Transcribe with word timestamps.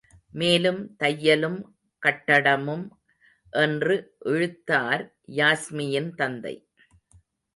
மேலும் 0.33 0.79
தையலும் 0.99 1.57
கட்டடமும்.. 2.03 2.85
என்று 3.53 3.95
இழுத்தார் 4.25 5.03
யாஸ்மியின் 5.35 6.11
தந்தை. 6.15 6.55